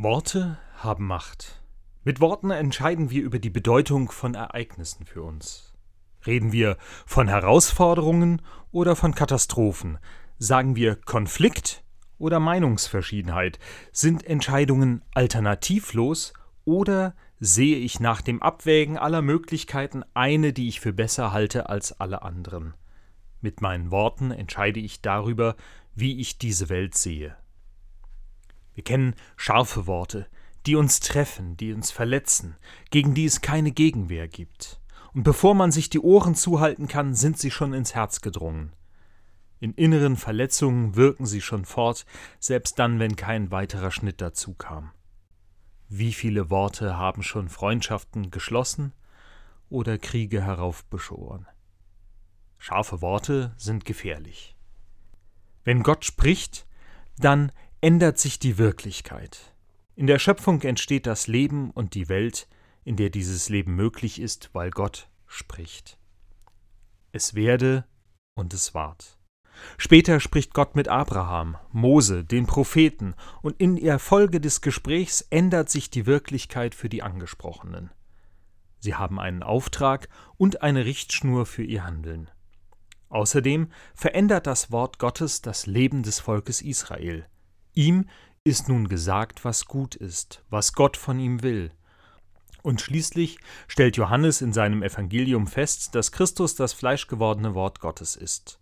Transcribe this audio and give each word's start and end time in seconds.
Worte 0.00 0.58
haben 0.76 1.08
Macht. 1.08 1.60
Mit 2.04 2.20
Worten 2.20 2.52
entscheiden 2.52 3.10
wir 3.10 3.20
über 3.20 3.40
die 3.40 3.50
Bedeutung 3.50 4.12
von 4.12 4.34
Ereignissen 4.34 5.04
für 5.04 5.24
uns. 5.24 5.74
Reden 6.24 6.52
wir 6.52 6.76
von 7.04 7.26
Herausforderungen 7.26 8.40
oder 8.70 8.94
von 8.94 9.12
Katastrophen? 9.12 9.98
Sagen 10.38 10.76
wir 10.76 10.94
Konflikt 10.94 11.82
oder 12.16 12.38
Meinungsverschiedenheit? 12.38 13.58
Sind 13.90 14.24
Entscheidungen 14.24 15.02
alternativlos 15.14 16.32
oder 16.64 17.16
sehe 17.40 17.78
ich 17.78 17.98
nach 17.98 18.22
dem 18.22 18.40
Abwägen 18.40 18.98
aller 18.98 19.20
Möglichkeiten 19.20 20.04
eine, 20.14 20.52
die 20.52 20.68
ich 20.68 20.78
für 20.78 20.92
besser 20.92 21.32
halte 21.32 21.68
als 21.68 21.98
alle 22.00 22.22
anderen? 22.22 22.74
Mit 23.40 23.62
meinen 23.62 23.90
Worten 23.90 24.30
entscheide 24.30 24.78
ich 24.78 25.02
darüber, 25.02 25.56
wie 25.96 26.20
ich 26.20 26.38
diese 26.38 26.68
Welt 26.68 26.94
sehe. 26.94 27.36
Wir 28.78 28.84
kennen 28.84 29.16
scharfe 29.36 29.88
Worte, 29.88 30.28
die 30.64 30.76
uns 30.76 31.00
treffen, 31.00 31.56
die 31.56 31.72
uns 31.72 31.90
verletzen, 31.90 32.54
gegen 32.92 33.12
die 33.12 33.24
es 33.24 33.40
keine 33.40 33.72
Gegenwehr 33.72 34.28
gibt. 34.28 34.80
Und 35.12 35.24
bevor 35.24 35.56
man 35.56 35.72
sich 35.72 35.90
die 35.90 35.98
Ohren 35.98 36.36
zuhalten 36.36 36.86
kann, 36.86 37.12
sind 37.12 37.40
sie 37.40 37.50
schon 37.50 37.74
ins 37.74 37.96
Herz 37.96 38.20
gedrungen. 38.20 38.72
In 39.58 39.74
inneren 39.74 40.16
Verletzungen 40.16 40.94
wirken 40.94 41.26
sie 41.26 41.40
schon 41.40 41.64
fort, 41.64 42.06
selbst 42.38 42.78
dann, 42.78 43.00
wenn 43.00 43.16
kein 43.16 43.50
weiterer 43.50 43.90
Schnitt 43.90 44.20
dazu 44.20 44.54
kam. 44.54 44.92
Wie 45.88 46.12
viele 46.12 46.48
Worte 46.48 46.96
haben 46.96 47.24
schon 47.24 47.48
Freundschaften 47.48 48.30
geschlossen 48.30 48.92
oder 49.70 49.98
Kriege 49.98 50.40
heraufbeschworen? 50.40 51.48
Scharfe 52.58 53.02
Worte 53.02 53.54
sind 53.56 53.84
gefährlich. 53.84 54.56
Wenn 55.64 55.82
Gott 55.82 56.04
spricht, 56.04 56.68
dann 57.16 57.50
ändert 57.80 58.18
sich 58.18 58.38
die 58.38 58.58
Wirklichkeit. 58.58 59.54
In 59.94 60.06
der 60.06 60.18
Schöpfung 60.18 60.62
entsteht 60.62 61.06
das 61.06 61.26
Leben 61.26 61.70
und 61.70 61.94
die 61.94 62.08
Welt, 62.08 62.48
in 62.84 62.96
der 62.96 63.10
dieses 63.10 63.48
Leben 63.48 63.74
möglich 63.74 64.20
ist, 64.20 64.50
weil 64.52 64.70
Gott 64.70 65.08
spricht. 65.26 65.98
Es 67.12 67.34
werde 67.34 67.84
und 68.34 68.54
es 68.54 68.74
ward. 68.74 69.18
Später 69.76 70.20
spricht 70.20 70.54
Gott 70.54 70.76
mit 70.76 70.88
Abraham, 70.88 71.56
Mose, 71.72 72.24
den 72.24 72.46
Propheten, 72.46 73.14
und 73.42 73.60
in 73.60 73.76
der 73.76 73.98
Folge 73.98 74.40
des 74.40 74.60
Gesprächs 74.60 75.22
ändert 75.30 75.68
sich 75.68 75.90
die 75.90 76.06
Wirklichkeit 76.06 76.74
für 76.74 76.88
die 76.88 77.02
Angesprochenen. 77.02 77.90
Sie 78.78 78.94
haben 78.94 79.18
einen 79.18 79.42
Auftrag 79.42 80.08
und 80.36 80.62
eine 80.62 80.84
Richtschnur 80.84 81.44
für 81.44 81.64
ihr 81.64 81.84
Handeln. 81.84 82.30
Außerdem 83.08 83.70
verändert 83.94 84.46
das 84.46 84.70
Wort 84.70 84.98
Gottes 84.98 85.42
das 85.42 85.66
Leben 85.66 86.02
des 86.02 86.20
Volkes 86.20 86.62
Israel. 86.62 87.26
Ihm 87.78 88.06
ist 88.42 88.68
nun 88.68 88.88
gesagt, 88.88 89.44
was 89.44 89.66
gut 89.66 89.94
ist, 89.94 90.42
was 90.50 90.72
Gott 90.72 90.96
von 90.96 91.20
ihm 91.20 91.44
will. 91.44 91.70
Und 92.60 92.80
schließlich 92.80 93.38
stellt 93.68 93.96
Johannes 93.96 94.42
in 94.42 94.52
seinem 94.52 94.82
Evangelium 94.82 95.46
fest, 95.46 95.94
dass 95.94 96.10
Christus 96.10 96.56
das 96.56 96.72
fleischgewordene 96.72 97.54
Wort 97.54 97.78
Gottes 97.78 98.16
ist. 98.16 98.58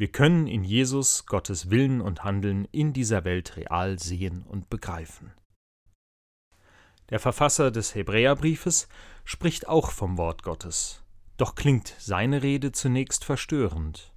Wir 0.00 0.10
können 0.10 0.48
in 0.48 0.64
Jesus 0.64 1.26
Gottes 1.26 1.70
Willen 1.70 2.00
und 2.00 2.24
Handeln 2.24 2.66
in 2.72 2.92
dieser 2.92 3.22
Welt 3.22 3.56
real 3.56 4.00
sehen 4.00 4.42
und 4.48 4.68
begreifen. 4.68 5.32
Der 7.10 7.20
Verfasser 7.20 7.70
des 7.70 7.94
Hebräerbriefes 7.94 8.88
spricht 9.24 9.68
auch 9.68 9.92
vom 9.92 10.18
Wort 10.18 10.42
Gottes. 10.42 11.04
Doch 11.36 11.54
klingt 11.54 11.94
seine 12.00 12.42
Rede 12.42 12.72
zunächst 12.72 13.24
verstörend. 13.24 14.12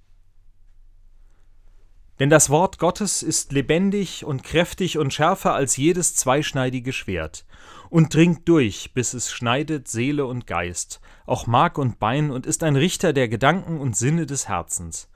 Denn 2.20 2.30
das 2.30 2.48
Wort 2.48 2.78
Gottes 2.78 3.22
ist 3.22 3.52
lebendig 3.52 4.24
und 4.24 4.44
kräftig 4.44 4.98
und 4.98 5.12
schärfer 5.12 5.54
als 5.54 5.76
jedes 5.76 6.14
zweischneidige 6.14 6.92
Schwert 6.92 7.44
und 7.90 8.14
dringt 8.14 8.48
durch, 8.48 8.92
bis 8.94 9.14
es 9.14 9.32
schneidet 9.32 9.88
Seele 9.88 10.26
und 10.26 10.46
Geist, 10.46 11.00
auch 11.26 11.46
Mark 11.46 11.76
und 11.76 11.98
Bein 11.98 12.30
und 12.30 12.46
ist 12.46 12.62
ein 12.62 12.76
Richter 12.76 13.12
der 13.12 13.28
Gedanken 13.28 13.80
und 13.80 13.96
Sinne 13.96 14.26
des 14.26 14.48
Herzens. 14.48 15.08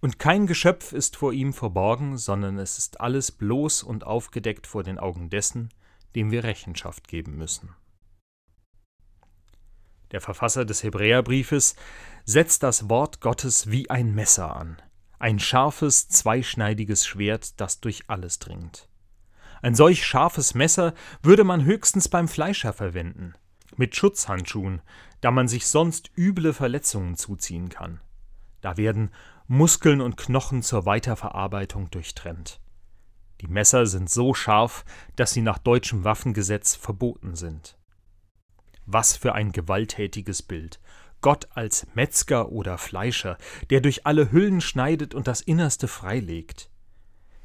Und 0.00 0.18
kein 0.18 0.46
Geschöpf 0.46 0.92
ist 0.92 1.16
vor 1.16 1.32
ihm 1.32 1.52
verborgen, 1.52 2.16
sondern 2.16 2.58
es 2.58 2.78
ist 2.78 3.00
alles 3.00 3.32
bloß 3.32 3.82
und 3.82 4.04
aufgedeckt 4.04 4.66
vor 4.66 4.82
den 4.82 4.98
Augen 4.98 5.30
dessen, 5.30 5.70
dem 6.14 6.30
wir 6.30 6.44
Rechenschaft 6.44 7.08
geben 7.08 7.36
müssen. 7.36 7.74
Der 10.12 10.20
Verfasser 10.20 10.64
des 10.64 10.82
Hebräerbriefes 10.82 11.76
setzt 12.24 12.62
das 12.62 12.88
Wort 12.88 13.20
Gottes 13.20 13.70
wie 13.70 13.90
ein 13.90 14.14
Messer 14.14 14.54
an, 14.54 14.80
ein 15.18 15.38
scharfes, 15.38 16.08
zweischneidiges 16.08 17.06
Schwert, 17.06 17.60
das 17.60 17.80
durch 17.80 18.04
alles 18.08 18.38
dringt. 18.38 18.88
Ein 19.62 19.74
solch 19.74 20.04
scharfes 20.04 20.54
Messer 20.54 20.94
würde 21.22 21.44
man 21.44 21.64
höchstens 21.64 22.08
beim 22.08 22.28
Fleischer 22.28 22.72
verwenden, 22.72 23.34
mit 23.76 23.96
Schutzhandschuhen, 23.96 24.82
da 25.20 25.30
man 25.30 25.48
sich 25.48 25.66
sonst 25.66 26.10
üble 26.16 26.52
Verletzungen 26.52 27.16
zuziehen 27.16 27.68
kann. 27.68 28.00
Da 28.60 28.76
werden 28.76 29.10
Muskeln 29.48 30.00
und 30.00 30.16
Knochen 30.16 30.62
zur 30.62 30.86
Weiterverarbeitung 30.86 31.90
durchtrennt. 31.90 32.60
Die 33.40 33.46
Messer 33.46 33.86
sind 33.86 34.10
so 34.10 34.34
scharf, 34.34 34.84
dass 35.14 35.32
sie 35.32 35.42
nach 35.42 35.58
deutschem 35.58 36.04
Waffengesetz 36.04 36.74
verboten 36.74 37.36
sind. 37.36 37.76
Was 38.86 39.16
für 39.16 39.34
ein 39.34 39.52
gewalttätiges 39.52 40.42
Bild. 40.42 40.80
Gott 41.26 41.48
als 41.56 41.88
Metzger 41.94 42.52
oder 42.52 42.78
Fleischer, 42.78 43.36
der 43.70 43.80
durch 43.80 44.06
alle 44.06 44.30
Hüllen 44.30 44.60
schneidet 44.60 45.12
und 45.12 45.26
das 45.26 45.40
Innerste 45.40 45.88
freilegt. 45.88 46.70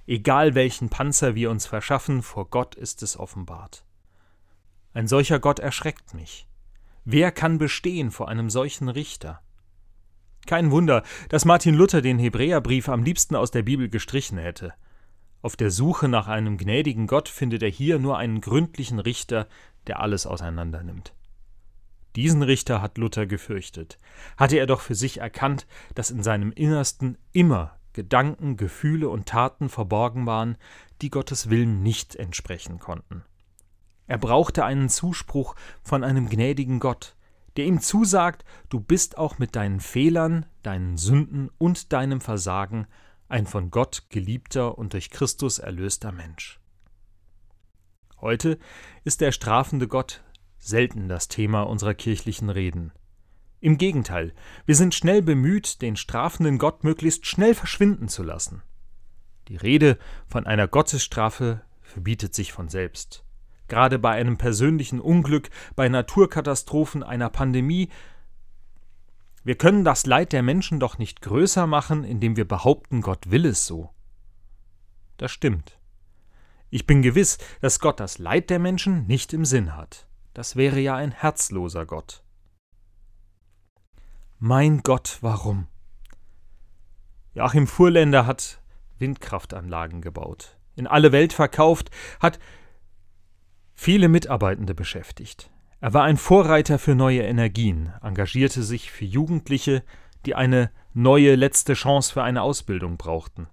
Egal 0.06 0.54
welchen 0.54 0.90
Panzer 0.90 1.34
wir 1.34 1.50
uns 1.50 1.66
verschaffen, 1.66 2.22
vor 2.22 2.48
Gott 2.52 2.76
ist 2.76 3.02
es 3.02 3.18
offenbart. 3.18 3.84
Ein 4.94 5.08
solcher 5.08 5.40
Gott 5.40 5.58
erschreckt 5.58 6.14
mich. 6.14 6.48
Wer 7.06 7.32
kann 7.32 7.58
bestehen 7.58 8.12
vor 8.12 8.30
einem 8.30 8.52
solchen 8.52 8.88
Richter? 8.88 9.42
Kein 10.46 10.70
Wunder, 10.70 11.02
dass 11.30 11.46
Martin 11.46 11.74
Luther 11.74 12.04
den 12.04 12.20
Hebräerbrief 12.20 12.88
am 12.88 13.02
liebsten 13.02 13.36
aus 13.36 13.50
der 13.50 13.64
Bibel 13.64 13.90
gestrichen 13.90 14.38
hätte. 14.38 14.76
Auf 15.42 15.56
der 15.56 15.72
Suche 15.72 16.08
nach 16.08 16.28
einem 16.28 16.60
gnädigen 16.60 17.08
Gott 17.08 17.30
findet 17.30 17.64
er 17.64 17.70
hier 17.72 17.98
nur 17.98 18.20
einen 18.20 18.42
gründlichen 18.42 19.00
Richter, 19.00 19.48
der 19.88 20.02
alles 20.02 20.28
auseinandernimmt. 20.28 21.16
Diesen 22.16 22.44
Richter 22.44 22.82
hat 22.82 22.98
Luther 22.98 23.26
gefürchtet. 23.26 23.98
Hatte 24.38 24.58
er 24.58 24.66
doch 24.66 24.82
für 24.82 24.96
sich 24.96 25.20
erkannt, 25.20 25.66
dass 25.96 26.12
in 26.12 26.24
seinem 26.24 26.52
Innersten 26.52 27.18
immer 27.32 27.78
Gedanken, 27.94 28.58
Gefühle 28.58 29.10
und 29.10 29.28
Taten 29.28 29.70
verborgen 29.70 30.26
waren, 30.26 30.58
die 31.02 31.10
Gottes 31.10 31.50
Willen 31.50 31.84
nicht 31.84 32.16
entsprechen 32.16 32.80
konnten. 32.80 33.24
Er 34.08 34.18
brauchte 34.18 34.66
einen 34.66 34.90
Zuspruch 34.90 35.56
von 35.84 36.04
einem 36.04 36.30
gnädigen 36.30 36.80
Gott, 36.80 37.16
der 37.58 37.66
ihm 37.66 37.82
zusagt, 37.82 38.46
du 38.70 38.80
bist 38.80 39.18
auch 39.18 39.40
mit 39.40 39.56
deinen 39.56 39.80
Fehlern, 39.80 40.46
deinen 40.64 40.98
Sünden 40.98 41.50
und 41.58 41.92
deinem 41.94 42.22
Versagen 42.22 42.88
ein 43.28 43.46
von 43.46 43.72
Gott 43.72 44.06
geliebter 44.10 44.78
und 44.78 44.94
durch 44.94 45.10
Christus 45.10 45.60
erlöster 45.60 46.12
Mensch. 46.12 46.60
Heute 48.20 48.60
ist 49.04 49.22
der 49.22 49.32
strafende 49.32 49.88
Gott 49.88 50.22
selten 50.62 51.10
das 51.10 51.28
Thema 51.28 51.64
unserer 51.64 51.94
kirchlichen 51.94 52.50
Reden. 52.50 52.94
Im 53.60 53.78
Gegenteil, 53.78 54.34
wir 54.66 54.76
sind 54.76 54.96
schnell 54.96 55.22
bemüht, 55.22 55.82
den 55.82 55.96
strafenden 55.96 56.58
Gott 56.58 56.84
möglichst 56.84 57.26
schnell 57.26 57.54
verschwinden 57.54 58.08
zu 58.08 58.24
lassen. 58.24 58.62
Die 59.50 59.58
Rede 59.58 59.98
von 60.28 60.46
einer 60.46 60.68
Gottesstrafe 60.68 61.62
verbietet 61.82 62.34
sich 62.34 62.54
von 62.54 62.70
selbst. 62.70 63.26
Gerade 63.68 64.00
bei 64.00 64.12
einem 64.12 64.38
persönlichen 64.38 65.00
Unglück, 65.00 65.50
bei 65.76 65.90
Naturkatastrophen, 65.90 67.04
einer 67.04 67.30
Pandemie. 67.30 67.90
Wir 69.44 69.56
können 69.56 69.84
das 69.84 70.06
Leid 70.06 70.32
der 70.34 70.44
Menschen 70.44 70.80
doch 70.80 70.98
nicht 70.98 71.22
größer 71.22 71.68
machen, 71.68 72.04
indem 72.04 72.36
wir 72.38 72.48
behaupten, 72.48 73.02
Gott 73.02 73.32
will 73.32 73.46
es 73.46 73.66
so. 73.66 73.90
Das 75.18 75.32
stimmt. 75.32 75.80
Ich 76.70 76.86
bin 76.86 77.02
gewiss, 77.02 77.38
dass 77.62 77.80
Gott 77.80 78.00
das 78.00 78.18
Leid 78.18 78.50
der 78.50 78.60
Menschen 78.60 79.06
nicht 79.08 79.34
im 79.34 79.46
Sinn 79.46 79.76
hat. 79.76 80.08
Das 80.34 80.56
wäre 80.56 80.80
ja 80.80 80.96
ein 80.96 81.12
herzloser 81.12 81.86
Gott. 81.86 82.24
Mein 84.40 84.82
Gott, 84.82 85.18
warum? 85.22 85.68
Joachim 87.34 87.68
Fuhrländer 87.68 88.26
hat 88.26 88.62
Windkraftanlagen 88.98 90.02
gebaut, 90.02 90.58
in 90.76 90.88
alle 90.88 91.12
Welt 91.12 91.34
verkauft, 91.34 91.92
hat 92.20 92.40
viele 93.74 94.08
Mitarbeitende 94.08 94.74
beschäftigt. 94.74 95.50
Er 95.80 95.94
war 95.94 96.04
ein 96.04 96.18
Vorreiter 96.18 96.80
für 96.80 96.96
neue 96.96 97.24
Energien, 97.24 97.94
engagierte 98.02 98.64
sich 98.64 98.92
für 98.92 99.06
Jugendliche, 99.06 99.84
die 100.26 100.36
eine 100.36 100.72
neue 100.94 101.36
letzte 101.36 101.74
Chance 101.74 102.14
für 102.14 102.24
eine 102.24 102.42
Ausbildung 102.42 102.98
brauchten. 102.98 103.48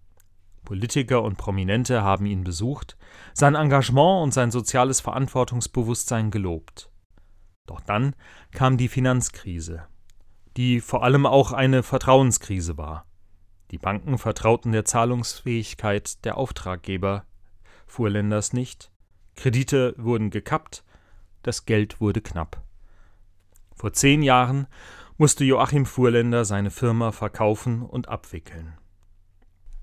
Politiker 0.69 1.23
und 1.23 1.39
Prominente 1.39 2.03
haben 2.03 2.27
ihn 2.27 2.45
besucht, 2.45 2.99
sein 3.33 3.55
Engagement 3.55 4.23
und 4.23 4.35
sein 4.35 4.51
soziales 4.51 5.01
Verantwortungsbewusstsein 5.01 6.31
gelobt. 6.31 6.91
Doch 7.65 7.81
dann 7.81 8.15
kam 8.53 8.77
die 8.77 8.89
Finanzkrise, 8.89 9.87
die 10.59 10.83
vor 10.83 11.05
allem 11.05 11.25
auch 11.25 11.53
eine 11.53 11.83
Vertrauenskrise 11.83 12.77
war. 12.77 13.07
Die 13.71 13.79
Banken 13.79 14.19
vertrauten 14.19 14.73
der 14.73 14.85
Zahlungsfähigkeit 14.85 16.23
der 16.27 16.37
Auftraggeber 16.37 17.25
Fuhrländers 17.87 18.53
nicht, 18.53 18.93
Kredite 19.37 19.95
wurden 19.97 20.29
gekappt, 20.29 20.85
das 21.45 21.65
Geld 21.65 21.99
wurde 21.99 22.21
knapp. 22.21 22.63
Vor 23.75 23.95
zehn 23.95 24.21
Jahren 24.23 24.67
musste 25.17 25.47
Joachim 25.47 25.87
Fuhrländer 25.87 26.45
seine 26.45 26.71
Firma 26.71 27.11
verkaufen 27.13 27.81
und 27.81 28.11
abwickeln. 28.11 28.75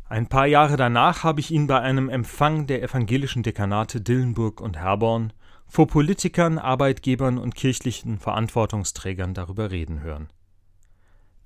Ein 0.07 0.27
paar 0.27 0.45
Jahre 0.45 0.77
danach 0.77 1.23
habe 1.23 1.39
ich 1.39 1.49
ihn 1.49 1.65
bei 1.65 1.79
einem 1.79 2.09
Empfang 2.09 2.67
der 2.67 2.83
evangelischen 2.83 3.41
Dekanate 3.41 4.01
Dillenburg 4.01 4.61
und 4.61 4.77
Herborn 4.77 5.33
vor 5.65 5.87
Politikern, 5.87 6.59
Arbeitgebern 6.59 7.39
und 7.39 7.55
kirchlichen 7.55 8.19
Verantwortungsträgern 8.19 9.33
darüber 9.33 9.71
reden 9.71 10.01
hören. 10.01 10.29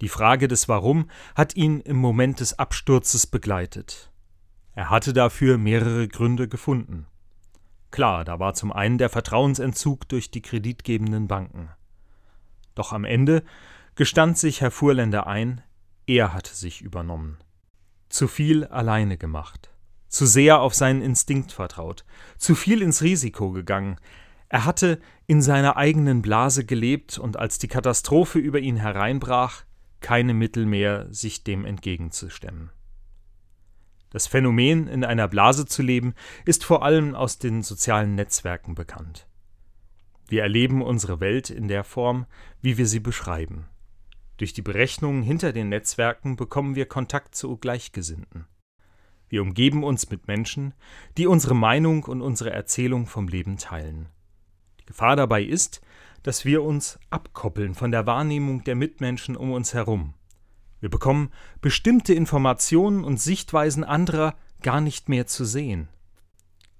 Die 0.01 0.09
Frage 0.09 0.49
des 0.49 0.67
Warum 0.67 1.09
hat 1.35 1.55
ihn 1.55 1.79
im 1.79 1.95
Moment 1.95 2.41
des 2.41 2.59
Absturzes 2.59 3.27
begleitet. 3.27 4.11
Er 4.73 4.89
hatte 4.89 5.13
dafür 5.13 5.57
mehrere 5.57 6.09
Gründe 6.09 6.49
gefunden. 6.49 7.07
Klar, 7.91 8.25
da 8.25 8.39
war 8.39 8.53
zum 8.53 8.73
einen 8.73 8.97
der 8.97 9.09
Vertrauensentzug 9.09 10.07
durch 10.09 10.31
die 10.31 10.41
kreditgebenden 10.41 11.27
Banken. 11.27 11.69
Doch 12.75 12.91
am 12.91 13.05
Ende 13.05 13.43
gestand 13.95 14.37
sich 14.37 14.61
Herr 14.61 14.71
Fuhrländer 14.71 15.27
ein, 15.27 15.61
er 16.05 16.33
hatte 16.33 16.53
sich 16.53 16.81
übernommen. 16.81 17.37
Zu 18.09 18.27
viel 18.27 18.65
alleine 18.65 19.17
gemacht, 19.17 19.69
zu 20.07 20.25
sehr 20.25 20.59
auf 20.61 20.73
seinen 20.73 21.01
Instinkt 21.01 21.51
vertraut, 21.51 22.05
zu 22.37 22.55
viel 22.55 22.81
ins 22.81 23.01
Risiko 23.01 23.51
gegangen. 23.51 23.97
Er 24.49 24.65
hatte 24.65 24.99
in 25.27 25.41
seiner 25.41 25.77
eigenen 25.77 26.21
Blase 26.21 26.65
gelebt 26.65 27.19
und 27.19 27.37
als 27.37 27.59
die 27.59 27.67
Katastrophe 27.67 28.39
über 28.39 28.59
ihn 28.59 28.77
hereinbrach, 28.77 29.63
keine 30.01 30.33
Mittel 30.33 30.65
mehr, 30.65 31.07
sich 31.13 31.43
dem 31.43 31.65
entgegenzustemmen. 31.65 32.71
Das 34.11 34.25
Phänomen, 34.25 34.87
in 34.87 35.03
einer 35.03 35.27
Blase 35.27 35.67
zu 35.67 35.83
leben, 35.83 36.15
ist 36.45 36.63
vor 36.63 36.83
allem 36.83 37.13
aus 37.13 37.37
den 37.37 37.61
sozialen 37.61 38.15
Netzwerken 38.15 38.73
bekannt. 38.73 39.27
Wir 40.27 40.41
erleben 40.41 40.81
unsere 40.81 41.19
Welt 41.19 41.49
in 41.49 41.67
der 41.67 41.83
Form, 41.83 42.25
wie 42.61 42.77
wir 42.77 42.87
sie 42.87 42.99
beschreiben. 42.99 43.67
Durch 44.39 44.53
die 44.53 44.61
Berechnungen 44.61 45.21
hinter 45.21 45.51
den 45.51 45.67
Netzwerken 45.67 46.37
bekommen 46.37 46.73
wir 46.75 46.85
Kontakt 46.85 47.35
zu 47.35 47.57
Gleichgesinnten. 47.57 48.45
Wir 49.27 49.41
umgeben 49.41 49.83
uns 49.83 50.09
mit 50.09 50.29
Menschen, 50.29 50.73
die 51.17 51.27
unsere 51.27 51.55
Meinung 51.55 52.05
und 52.05 52.21
unsere 52.21 52.51
Erzählung 52.51 53.05
vom 53.05 53.27
Leben 53.27 53.57
teilen. 53.57 54.07
Die 54.79 54.85
Gefahr 54.85 55.17
dabei 55.17 55.43
ist, 55.43 55.81
dass 56.23 56.45
wir 56.45 56.63
uns 56.63 56.99
abkoppeln 57.09 57.73
von 57.73 57.91
der 57.91 58.07
Wahrnehmung 58.07 58.63
der 58.63 58.75
Mitmenschen 58.75 59.35
um 59.35 59.51
uns 59.51 59.73
herum. 59.73 60.13
Wir 60.79 60.89
bekommen 60.89 61.31
bestimmte 61.59 62.13
Informationen 62.13 63.03
und 63.03 63.19
Sichtweisen 63.19 63.83
anderer 63.83 64.35
gar 64.61 64.79
nicht 64.79 65.09
mehr 65.09 65.27
zu 65.27 65.43
sehen. 65.43 65.89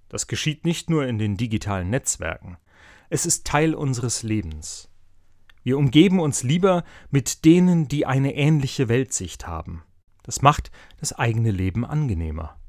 Das 0.08 0.28
geschieht 0.28 0.64
nicht 0.64 0.90
nur 0.90 1.06
in 1.06 1.18
den 1.18 1.36
digitalen 1.36 1.90
Netzwerken, 1.90 2.58
es 3.10 3.26
ist 3.26 3.46
Teil 3.46 3.76
unseres 3.76 4.24
Lebens. 4.24 4.89
Wir 5.64 5.78
umgeben 5.78 6.20
uns 6.20 6.44
lieber 6.44 6.84
mit 7.10 7.46
denen, 7.46 7.88
die 7.88 8.06
eine 8.06 8.36
ähnliche 8.36 8.90
Weltsicht 8.90 9.48
haben. 9.48 9.84
Das 10.24 10.42
macht 10.42 10.72
das 11.00 11.14
eigene 11.14 11.52
Leben 11.52 11.86
angenehmer. 11.86 12.60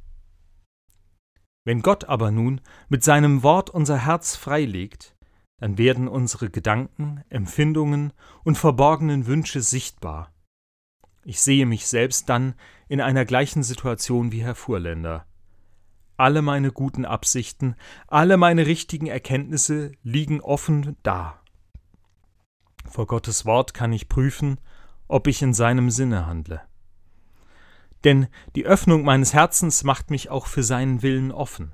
Wenn 1.64 1.82
Gott 1.82 2.04
aber 2.04 2.30
nun 2.30 2.60
mit 2.88 3.04
seinem 3.04 3.42
Wort 3.42 3.70
unser 3.70 3.98
Herz 4.06 4.34
freilegt, 4.34 5.14
dann 5.58 5.76
werden 5.76 6.08
unsere 6.08 6.48
Gedanken, 6.48 7.22
Empfindungen 7.28 8.12
und 8.44 8.56
verborgenen 8.56 9.26
Wünsche 9.26 9.60
sichtbar. 9.60 10.32
Ich 11.22 11.42
sehe 11.42 11.66
mich 11.66 11.86
selbst 11.86 12.30
dann 12.30 12.54
in 12.88 13.02
einer 13.02 13.26
gleichen 13.26 13.62
Situation 13.62 14.32
wie 14.32 14.42
Herr 14.42 14.54
Fuhrländer. 14.54 15.26
Alle 16.16 16.40
meine 16.40 16.72
guten 16.72 17.04
Absichten, 17.04 17.76
alle 18.06 18.38
meine 18.38 18.66
richtigen 18.66 19.06
Erkenntnisse 19.06 19.92
liegen 20.02 20.40
offen 20.40 20.96
da. 21.02 21.39
Vor 22.88 23.06
Gottes 23.06 23.44
Wort 23.44 23.74
kann 23.74 23.92
ich 23.92 24.08
prüfen, 24.08 24.58
ob 25.08 25.26
ich 25.26 25.42
in 25.42 25.54
seinem 25.54 25.90
Sinne 25.90 26.26
handle. 26.26 26.60
Denn 28.04 28.28
die 28.54 28.64
Öffnung 28.64 29.02
meines 29.02 29.34
Herzens 29.34 29.84
macht 29.84 30.10
mich 30.10 30.30
auch 30.30 30.46
für 30.46 30.62
seinen 30.62 31.02
Willen 31.02 31.32
offen. 31.32 31.72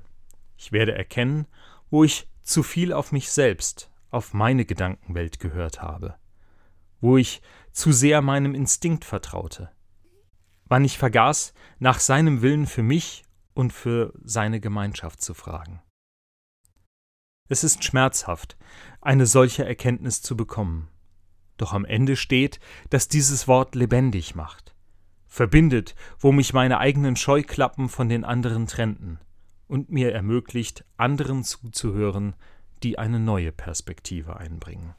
Ich 0.57 0.71
werde 0.71 0.93
erkennen, 0.93 1.47
wo 1.89 2.03
ich 2.03 2.29
zu 2.41 2.63
viel 2.63 2.93
auf 2.93 3.11
mich 3.11 3.31
selbst, 3.31 3.91
auf 4.09 4.33
meine 4.33 4.65
Gedankenwelt 4.65 5.39
gehört 5.39 5.81
habe, 5.81 6.15
wo 6.99 7.17
ich 7.17 7.41
zu 7.71 7.91
sehr 7.91 8.21
meinem 8.21 8.55
Instinkt 8.55 9.05
vertraute, 9.05 9.71
wann 10.65 10.83
ich 10.83 10.97
vergaß, 10.97 11.53
nach 11.79 11.99
seinem 11.99 12.41
Willen 12.41 12.65
für 12.65 12.83
mich 12.83 13.23
und 13.53 13.71
für 13.71 14.13
seine 14.23 14.59
Gemeinschaft 14.59 15.21
zu 15.21 15.33
fragen. 15.33 15.81
Es 17.49 17.63
ist 17.63 17.83
schmerzhaft, 17.83 18.57
eine 18.99 19.25
solche 19.25 19.65
Erkenntnis 19.65 20.21
zu 20.21 20.35
bekommen. 20.35 20.89
Doch 21.57 21.73
am 21.73 21.85
Ende 21.85 22.15
steht, 22.15 22.59
dass 22.89 23.07
dieses 23.07 23.47
Wort 23.47 23.75
lebendig 23.75 24.35
macht, 24.35 24.75
verbindet, 25.27 25.95
wo 26.19 26.31
mich 26.31 26.53
meine 26.53 26.79
eigenen 26.79 27.15
Scheuklappen 27.15 27.89
von 27.89 28.09
den 28.09 28.23
anderen 28.23 28.67
trennten 28.67 29.19
und 29.67 29.89
mir 29.89 30.13
ermöglicht, 30.13 30.85
anderen 30.95 31.43
zuzuhören, 31.43 32.35
die 32.83 32.99
eine 32.99 33.19
neue 33.19 33.51
Perspektive 33.51 34.37
einbringen. 34.37 34.93